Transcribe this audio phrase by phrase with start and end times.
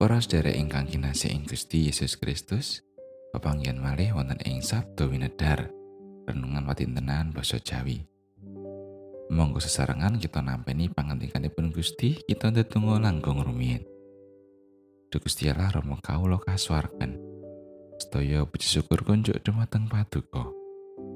[0.00, 2.80] Para sedherek ingkang kinasih ing Gusti Yesus Kristus,
[3.36, 5.68] pepanggihan malih wonten ing Sabda Winedhar,
[6.24, 8.08] renungan watintenan basa Jawi.
[9.28, 13.84] Monggo sesarengan kita nampeni pangandikanipun Gusti, kita ndedonga langkung rumiyin.
[15.12, 17.20] Duh Gusti Allah Rama kawula kasuwarken.
[18.00, 20.48] Sedaya puji syukur kunjuk dumateng Paduka.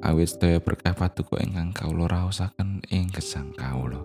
[0.05, 4.05] Awit sedaya berkah Paduka ingkang kawula raosaken ing gesang kawula.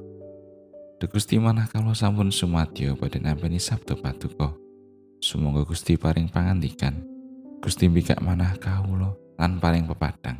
[1.04, 4.69] Duh Gusti manah kawula sampun sumadyo badhe nampeni Sabda Paduka.
[5.20, 7.04] Sumangga Gusti paring pangandikan.
[7.60, 10.40] Gusti mbikak manah kawula lan paring pepadang.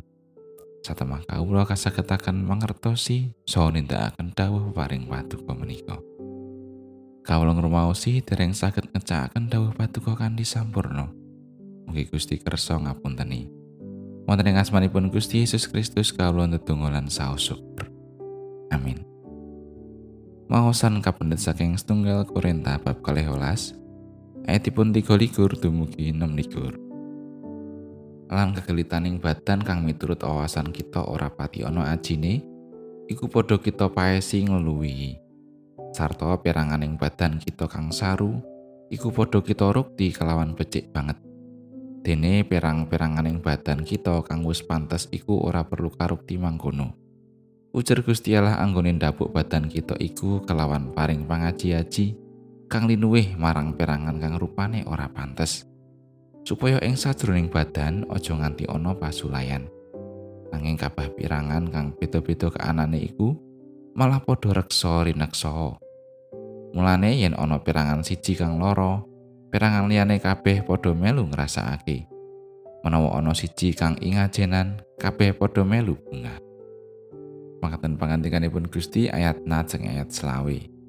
[0.80, 6.00] Satemah kawula kasagetaken mangertosi saha nindakaken dawuh paring paduka menika.
[7.20, 11.12] Kawula ngrumaosi dereng saged ngecakaken dawuh paduka kanthi sampurna.
[11.84, 13.52] Mugi Gusti kersa ngapunteni.
[14.24, 17.84] Wonten ing asmanipun Gusti Yesus Kristus kawula ndedonga lan saos syukur.
[18.72, 19.04] Amin.
[20.48, 23.79] Maosan kapendet saking setunggal Korinta bab 12
[24.46, 26.76] ayatipun tiga likur dumugi enam likur.
[28.30, 32.46] Lan kegelitaning badan kang miturut awasan kita ora pati ana ajine,
[33.10, 35.18] iku padha kita paesi ngluwihi.
[35.90, 38.38] Sarta peranganing badan kita kang saru,
[38.86, 41.18] iku padha kita rukti kelawan becik banget.
[42.00, 46.94] Dene perang-peranganing badan kita kang wis pantes iku ora perlu karukti mangkono.
[47.74, 52.29] Ujar Gusti Allah anggone ndapuk badan kita iku kelawan paring pangaji-aji
[52.70, 55.66] kang linuwih marang perangan kang rupane ora pantes.
[56.46, 59.66] Supaya ing sajroning badan aja nganti ana pasulayan.
[60.54, 63.34] Nanging kabah pirangan kang beda-beda kaanane iku
[63.98, 65.50] malah padha reksa rineksa.
[66.70, 69.02] Mulane yen ana perangan siji kang loro,
[69.50, 72.06] perangan liyane kabeh padha melu ngrasakake.
[72.86, 76.38] Menawa ana siji kang ingajenan, kabeh padha melu bungah.
[77.60, 80.79] Makaten pangandikanipun Gusti ayat najeng ayat selawe.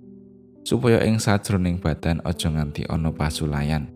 [0.61, 3.89] Supaya ing sajroning badan aja nganti ana pasulayan.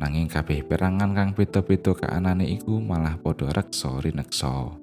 [0.00, 4.80] Nanging kabeh perangan kang beda-beda kaanane iku malah padha reksa rineksa.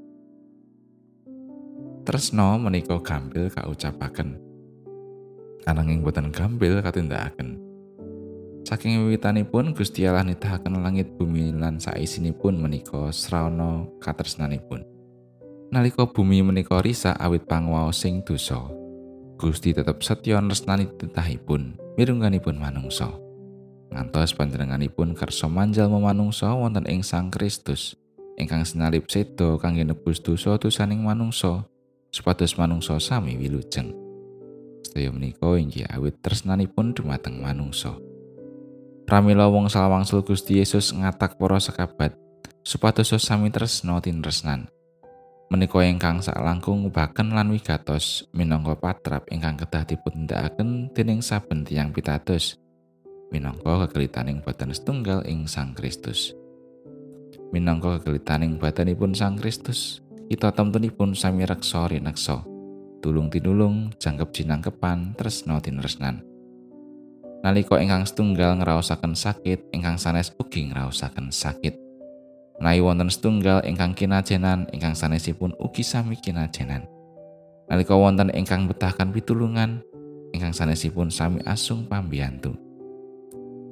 [2.06, 4.38] Tresno menika gampil kaucapaken.
[5.66, 7.60] Ananging boten gampil katindakaken.
[8.68, 14.86] Saking wiwitanipun Gusti Allah nitahaken langit bumi lan saisinipun menika srana katresnanipun.
[15.72, 18.72] Nalika bumi menika risa awit pangwaos sing dosa,
[19.38, 23.14] Gusti tetep setya nresnani titahipun mirungganipun manungsa.
[23.94, 27.94] Ngantos panjenenganipun kersa manjal memanungsa wonten ing Sang Kristus
[28.42, 31.70] ingkang sinalip sedo kangge nebus dosa-dosaning manungsa
[32.10, 33.94] supados manungsa sami wilujeng.
[34.82, 37.94] Sedaya menika inggih awit tresnanipun dumateng manungsa.
[39.06, 42.18] Pramila wong salawangsul Gusti Yesus ngatak para sekabat
[42.66, 44.66] supados sami tresna tinresnan.
[45.48, 52.60] Menika ingkang saklangkung ngubaken lan wigatos minangka patrap ingkang kedah dipundhakaken dening saben tiyang pitados.
[53.28, 56.32] Minangka kegelitaning badan setunggal ing Sang Kristus.
[57.52, 62.44] Minangka kegelitaning badanipun Sang Kristus kita temtunipun sami reksa rineksa.
[63.00, 66.28] Tulung tinulung jangkep jinangkepan tresna tinresnan
[67.46, 71.87] nalika ingkang setunggal ngraosaken sakit ingkang sanes ugi ngraosaken sakit
[72.58, 76.90] Menawi wonten setunggal ingkang kinajenan ingkang sanesipun ugi sami kinajenan.
[77.70, 79.86] Nalika wonten ingkang betahkan pitulungan
[80.34, 82.58] ingkang sanesipun sami asung pambiyantu.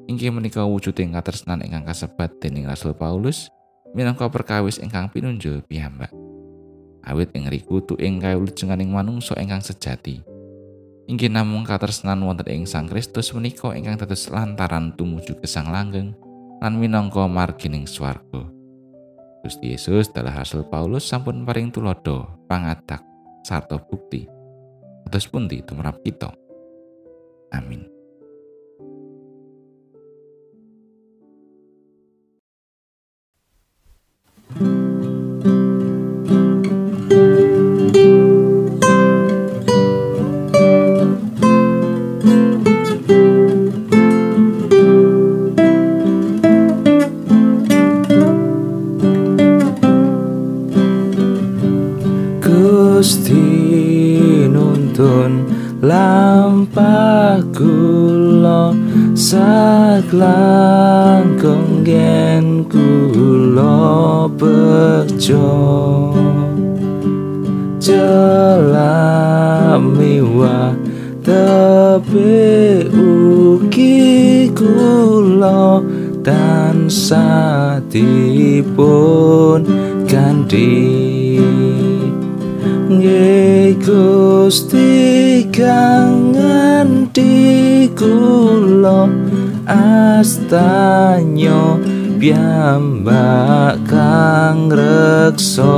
[0.05, 3.49] Inggih menika wujuding katresnan ingkang kasebat dening Rasul Paulus
[3.97, 6.13] minangka perkawis ingkang pinunjul piyambak.
[7.01, 10.21] Awit ing riku tuing kawulujenganing manungsa ingkang sejati.
[11.09, 16.13] Inggih namung katresnan wonten ing Sang Kristus menika ingkang dados lantaran tumuju gesang langgeng
[16.61, 18.54] lan minangka margining swarga.
[19.45, 23.05] Gusti Yesus dalah hasil Paulus sampun paring tulodo pangatak
[23.45, 24.25] sarta bukti.
[25.05, 26.33] Atus pundi tumrap kita?
[27.53, 27.94] Amin
[54.95, 55.43] dun
[55.83, 58.71] lampah kula
[59.11, 60.15] saklang
[61.35, 65.51] kenggen kula bejo
[67.83, 69.11] jelamiwa
[71.19, 75.83] tepi uki kula
[76.23, 77.99] tan satipun
[80.07, 81.14] gandeng
[83.85, 89.11] Gusti kang nganti kula
[89.67, 91.75] astanyo
[92.17, 95.75] piyambak kang reksa.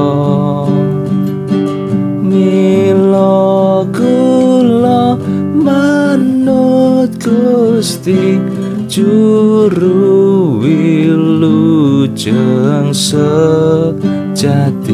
[2.21, 5.17] Mila kula
[5.57, 8.37] manut Gusti
[8.87, 14.87] juru wilujeng sejati